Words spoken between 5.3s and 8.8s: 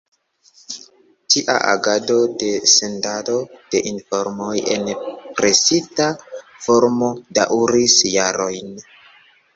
presita formo daŭris jarojn.